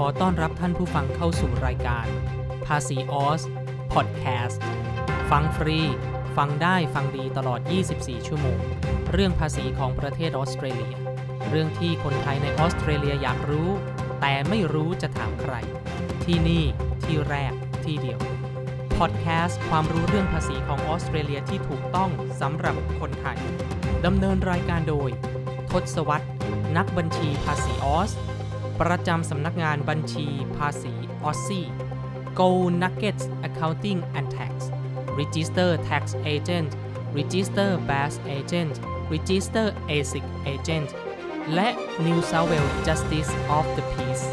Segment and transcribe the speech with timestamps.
[0.00, 2.06] ขอต้อนรับท่านผู้ฟังเข้าสู่รายการ
[2.66, 3.42] ภาษีออส
[3.92, 4.62] พอดแคสต์
[5.30, 5.80] ฟังฟรี
[6.36, 7.60] ฟังได้ฟังดีตลอด
[7.94, 8.58] 24 ชั่วโมง
[9.12, 10.96] เรื่องภาษีของประเทศออสเตรเลีย
[11.50, 13.70] เรื่องที่คนไทยในออสเตรเลียอยากรู้
[14.20, 15.54] แต่ไม่รู้จะถามใคร
[16.24, 16.64] ที่นี่
[17.04, 17.52] ที่แรก
[17.84, 18.20] ที่เดียว
[18.98, 22.10] พอดแคสต์ความรู้เรื่องภาษีของออสเตรเลียที่ถูกต้อง
[22.40, 23.38] สำหรับคนไทย
[24.04, 25.10] ดำเนินรายการโดย
[25.70, 26.28] ทศวรรษ
[26.76, 28.12] นักบัญชีภาษีออส
[28.80, 30.26] ประจำสำนักงานบัญชี
[30.56, 30.92] ภาษี
[31.24, 31.66] ออสซี่
[32.38, 32.48] Go
[32.82, 34.52] Nuggets Accounting and Tax
[35.20, 36.04] Register Tax
[36.34, 36.70] Agent
[37.18, 38.74] Register Bass Agent
[39.12, 40.90] Register ASIC Agent
[41.54, 41.68] และ
[42.04, 44.26] New South Wales Justice of the Peace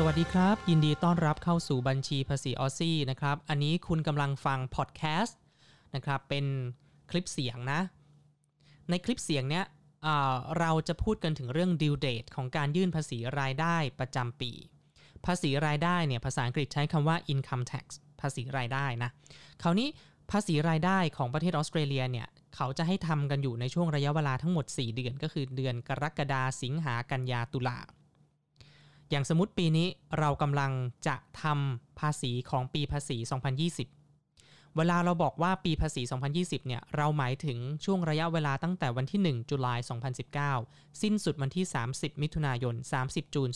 [0.00, 5.38] สวัสดีครับ ยินดีต้อนรับเข้าสู่บัญชีภาษีออสซี่นะครับ อันนี้คุณกำลังฟังพอดแคสต์
[5.94, 6.44] นะครับ เป็น
[7.10, 7.80] คลิปเสียงนะ
[8.90, 9.64] ในคลิปเสียงเนี้ย
[10.58, 14.52] เราจะพูดกันถึงเรื่อง due date ของการยื่นภาษีรายได้ประจำปี
[15.26, 17.84] ภาษีรายได้เนี่ยภาษาอังกฤษใช้คำว่า income tax
[18.20, 19.10] ภาษีรายได้นะ
[19.62, 19.88] คราวนี้
[20.30, 22.26] ภาษีรายได้ของประเทศออสเตรเลียเนี่ย
[22.56, 27.78] เขาจะให้ทำกันอยู่ในช่วงระยะเวลาทั้งหมด 4 เดือนก็คือเดือนกรกฎาสิงหากันยาตุลา
[29.10, 30.72] อย่างสมมติปีนี้เรากำลัง
[31.06, 36.02] จะทำภาษีของปีภาษี 2020 เวลาเราบอกว่าปีภาษี
[36.34, 39.80] 2020 เนี่ย เราหมายถึงช่วงระยะเวลาตั้งแต่วันที่ 1 จุลาย
[40.40, 43.50] 2019 สิ้นสุดวันที่ 30 มิถุนายน 30 จูน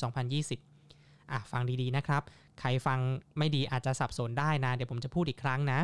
[0.63, 2.23] 2020 อะ ฟังดีๆนะครับ
[2.61, 3.01] ใครฟัง
[3.39, 5.81] ไม่ดีอาจจะสับสนได้นะ เดี๋ยวผมจะพูดอีกครั้งนะ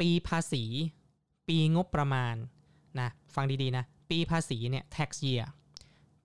[0.00, 0.64] ปีภาษี
[1.48, 2.34] ปีงบประมาณ
[3.00, 5.44] นะ ฟังดีๆนะ ปีภาษีเนี่ย tax year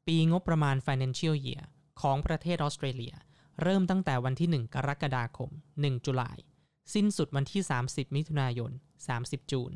[0.09, 1.63] ปีงบประมาณ financial year
[2.02, 3.14] ของประเทศออสเตรเลีย
[3.61, 6.37] เริ่มตั้งแต่วันที่ 1 กรกฎาคม 1 จุลาย
[6.93, 8.71] สิ้นสุดวันที่ 30 มิถุนายน
[9.11, 9.73] 30 จูน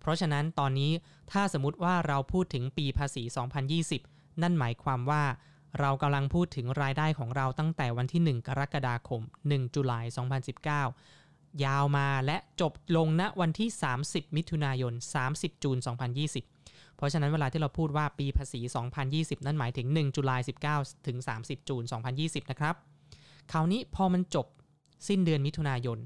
[0.00, 0.92] เพราะฉะนั้นตอนนี้
[1.32, 3.22] ถ้าสมมติว่าเราพูดถึงปีภาษี
[3.82, 5.24] 2020 นั่นหมายความว่า
[5.80, 10.06] เรากำลังพูดถึงรายได้ของเราตั้งแต่วันที่ 1 กรกฎาคม 1 จุลาย
[10.84, 13.68] 2019 ยาวมาและจบลงณวันที่
[14.02, 14.92] 30 มิถุนายน
[15.28, 16.49] 30 จูน 2020
[17.00, 18.60] เพราะฉะนั้นเวลาที่เราพูดว่าปีภาษี
[19.02, 20.40] 2020 นั่นหมายถึง 1 จุลาย
[20.72, 21.82] 19 ถึง 30 จูน
[22.16, 22.74] 2020 นะครับ
[23.52, 24.46] คราวนี้พอมันจบ
[25.08, 25.98] สิ้นเดือนมิถุนายน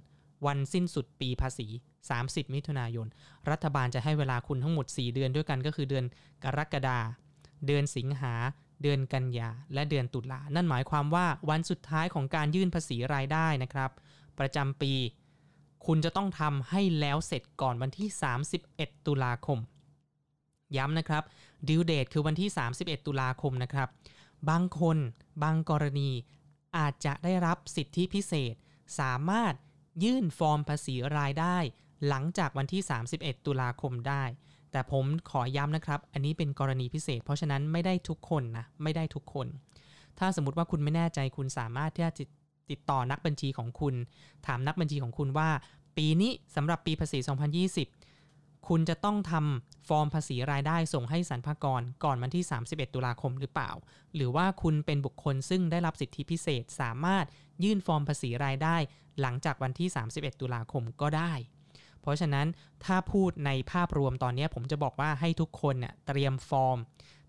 [0.47, 1.67] วันสิ้นสุดปีภาษี
[2.11, 3.07] 30 มิถุนายน
[3.51, 6.05] รัฐบาลจะให้เวลาคุณทั้งหมด 4 เดือนด้วยกันก็คือเดือน
[6.45, 6.99] กรกฎา
[7.67, 8.35] เดือนสิงหา
[8.83, 13.91] เดือนกันยา และเดือนตุลา นั่นหมายความว่าวันสุดท้ายของการยื่นภาษีรายได้นะครับ
[14.39, 14.93] ประจำปี
[15.87, 18.09] คุณจะต้องทำให้แล้วเสร็จก่อนวันที่
[18.57, 19.59] 31 ตุลาคม
[20.77, 21.23] ย้ำนะครับ
[21.69, 22.49] ดิวเดตคือวันที่
[22.79, 23.89] 31 ตุลาคมนะครับ
[24.51, 24.97] บางคน
[25.43, 26.11] บางกรณี
[26.77, 28.55] อาจจะได้รับสิทธิพิเศษ
[29.01, 29.55] สามารถ
[30.05, 31.57] ยื่นฟอร์มภาษีรายได้
[32.09, 32.83] หลังจากวันที่
[33.15, 34.25] 31 ตุลาคมได้
[34.71, 39.47] แต่ผมขอย้ำนะครับ อันนี้เป็นกรณีพิเศษ เพราะฉะนั้นไม่ได้ทุกคนนะ ไม่ได้ทุกคน
[40.19, 42.25] ถ้าสมมติว่าคุณไม่แน่ใจคุณสามารถที่จะ
[42.71, 43.95] ติดต่อนักบัญชีของคุณ
[44.47, 45.51] ถามนักบัญชีของคุณว่า
[45.97, 47.19] ปีนี้สำหรับปีภาษี
[47.69, 48.14] 2020
[48.69, 53.71] คุณจะต้องทำฟอร์มภาษีรายได้ส่งให้สรรพากรก่อนวันที่ 31 ตุลาคมหรือเปล่า
[54.15, 57.25] หรือว่าคุณเป็นบุคคลซึ่งได้รับสิทธิพิเศษ สามารถ
[57.65, 58.77] ยื่นฟอร์มภาษีรายได้
[59.21, 61.33] หลังจากวันที่ 31 ตุลาคมก็ได้
[62.01, 62.47] เพราะฉะนั้น
[62.85, 66.79] ถ้าพูดในภาพรวมตอนนี้ผมจะบอกว่าให้ทุกคนเนี่ยเตรียมฟอร์ม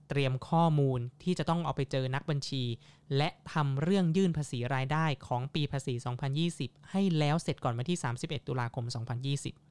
[0.09, 2.63] เตรียมข้อมูลที่จะต้องเอาไปเจอนักบัญชี
[3.17, 5.93] และทำเรื่องยื่นภาษีรายได้ของปีภาษี
[6.41, 8.85] 2020 ให้แล้วเสร็จก่อนวันที่ 31 ตุลาคม
[9.29, 9.64] 2020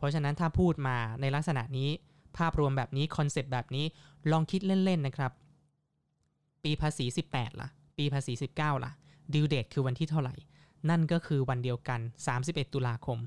[0.00, 1.90] เพราะฉะนั้นถ้าพูดมาในลักษณะนี้
[2.38, 3.84] ภาพรวมแบบนี้คอนเซปต์แบบนี้
[4.30, 5.32] ลองคิดเล่นๆนะครับ
[6.64, 7.68] ปีภาษี 18ล่ะ
[7.98, 8.92] ปีภาษี 19ล่ะ
[9.32, 10.34] due date คือวันที่เท่าไหร่
[10.90, 12.00] นั่นก็คือวันเดียวกัน
[12.38, 13.18] 31 ตุลาคม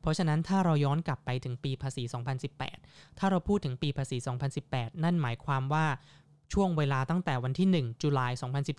[0.00, 2.02] เพราะฉะนั้นถ้าเราย้อนกลับไปถึงปีภาษี
[2.60, 4.16] 2018 ถ้าเราพูดถึงปีภาษี
[4.60, 5.86] 2018 นั่นหมายความว่า
[6.52, 8.32] ช่วงเวลาตั้งแต่วันที่ 1 จุลาย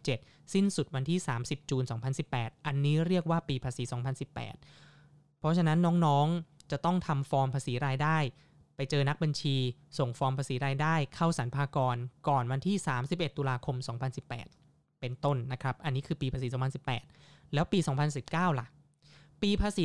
[0.04, 1.84] 2017 สิ้นสุดวันที่ 30 จูน
[2.26, 3.84] 2018 อันนี้เรียกว่าปีภาษี
[4.62, 8.18] 2018 เพราะฉะนั้นน้องๆ จะต้องทำฟอร์มภาษีรายได้
[8.76, 9.56] ไปเจอนักบัญชี
[9.98, 12.78] ส่งฟอร์มภาษีรายได้ เข้าสรรพากรก่อนวันที่
[13.08, 13.76] 31 ตุลาคม
[14.38, 16.48] 2018 เป็นต้นนะครับ อันนี้คือปีภาษี
[17.02, 17.80] 2018 แล้วปี
[18.20, 18.68] 2019 ล่ะ
[19.42, 19.84] ปีภาษี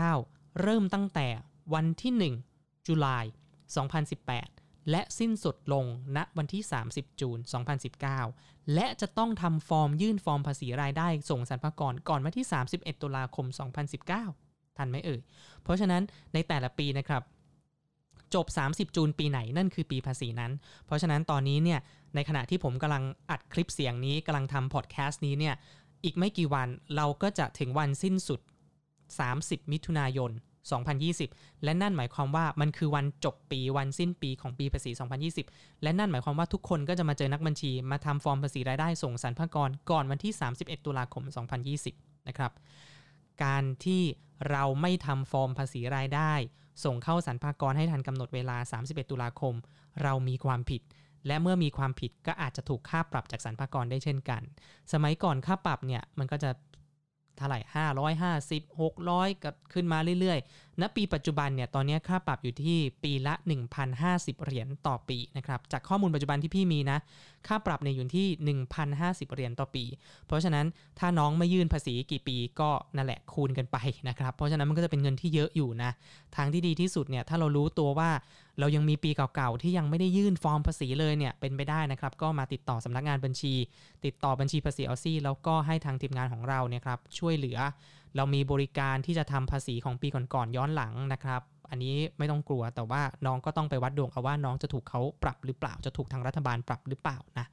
[0.00, 1.28] 2019 เริ่มตั้งแต่
[1.74, 3.24] วันที่ 1 จุลาย
[4.06, 5.84] 2018 และสิ้นสุดลง
[6.16, 6.62] ณวันที่
[6.92, 7.38] 30 จูน
[8.06, 13.46] 2019 และจะต้องทำฟอร์มยื่นฟอร์มภาษีรายได้ ส่งสรรพากรก่อนวันที่ 31 ตุลาคม
[13.98, 14.47] 2019
[14.78, 15.20] ทันไหมเอ่ย
[15.62, 16.02] เพราะฉะนั้น
[16.34, 17.22] ในแต่ละปีนะครับ
[18.34, 20.52] จบ 30 จูนปีไหนนั่นคือปีภาษีนั้น
[20.86, 21.80] เพราะฉะนั้นตอนนี้เนี่ย
[22.14, 25.54] ในขณะที่ผมกำลังอัดคลิปเสียงนี้กำลังทำพอดแคสต์นี้เนี่ย
[26.04, 28.40] อีกไม่กี่วันเราก็จะถึงวันสิ้นสุด
[29.06, 30.30] 30 มิถุนายน
[30.96, 34.90] 2020 และนั่นหมายความว่ามันคือวันจบปีวันสิ้นปีของปีภาษี
[35.36, 41.24] 2020 และนั่นหมายความว่าทุกคนก็จะมาเจอนักบัญชีมาทำฟอร์มภาษีรายได้ส่งสรรพากรก่อนวันที่ 31 ตุลาคม
[41.76, 42.52] 2020 นะครับ
[43.44, 44.02] การที่
[44.50, 46.32] เราไม่ทำฟอร์มภาษีรายได้
[46.84, 49.54] ส่งเข้าสรรพากรให้ทันกำหนดเวลา 31 ตุลาคม
[50.02, 50.82] เรามีความผิด
[51.26, 54.42] และเมื่อมีความผิดก็อาจจะถูกค่าปรับจากสรรพากรได้เช่นกัน
[54.92, 56.50] สมัยก่อนค่าปรับเนี่ยมันก็จะ
[57.38, 57.60] เท่าไหร่
[58.50, 63.34] 550 600ก็ขึ้นมาเรื่อยๆณปีปัจจุบันเนี่ยตอนนี้ค่าปรับอยู่ที่ปีละ
[63.88, 66.98] 1,050 เหรียญต่อปีนะครับจากข้อมูลปัจจุบันที่พี่มีนะ
[67.46, 68.56] ค่าปรับเนี่ยอยู่ที่
[68.86, 69.84] 1,050 เหรียญต่อปี
[70.26, 70.66] เพราะฉะนั้น
[70.98, 73.76] ถ้าน้องไม่ยื่นภาษีกี่ปีก็นั่นแหละคูณกันไป
[74.08, 75.90] นะครับเพราะฉะนั้นมันก็จะเป็นเงินที่เยอะอยู่นะ
[76.36, 78.10] ทางที่ดีที่สุดเนี่ยถ้าเรารู้ตัวว่า
[78.58, 83.54] เรายังมีปีเก่าๆ ที่ยังไม่ได้ยื่นฟอร์มภาษีเลยเนี่ยเป็นไปได้นะครับ ก็มาติดต่อสำนักงานบัญชี
[84.04, 87.58] ติดต่อบัญชีภาษีออซี่แล้วก็ให้ทางทีมงานของเราเนี่ยครับช่วยเหลือ
[88.16, 97.46] เรามีบริการที่จะทำภาษีของปีก่อนๆย้อนหลังนะครับ อันนี้ไม่ต้องกลัวแต่ว่าน้องก็ต้องไปวัดดวงเอาว่าน้องจะถูกเขาปรับหรือเปล่าจะถูกทางรัฐบาลปรับหรือเปล่านะ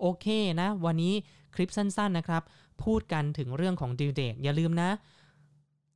[0.00, 0.26] โอเค
[0.60, 1.14] นะ วันนี้
[1.54, 2.42] คลิปสั้นๆนะครับ
[2.84, 4.90] พูดกันถึงเรื่องของดิวเดตอย่าลืมนะ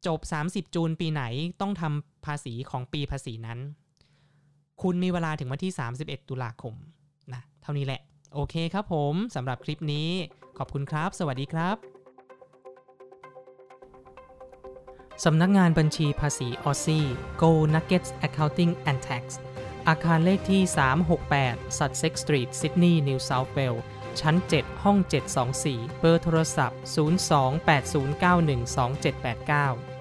[0.06, 1.22] จบ 30 จูนปีไหน
[1.60, 3.58] ต้องทำภาษีของปีภาษีนั้น
[4.82, 6.74] คุณมีเวลาถึงวันที่ 31 ตุลาคม
[7.32, 8.00] นะเท่านี้แหละ
[8.34, 10.08] โอเคครับผมสำหรับคลิปนี้
[10.58, 11.76] ขอบคุณครับ สวัสดีครับ
[15.24, 17.06] สำนักงานบัญชีภาษีออซี่
[17.42, 19.24] Go Nuggets Accounting and Tax
[19.88, 20.62] อาคารเลขที่
[21.20, 23.82] 368 Sussex Street Sydney New South Wales
[24.20, 24.98] ชั้น 7 ห้อง
[25.48, 29.95] 724 เบอร์โทรศัพท์ 028091278 9